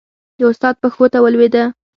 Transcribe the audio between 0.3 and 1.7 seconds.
د استاد پښو ته ولوېده.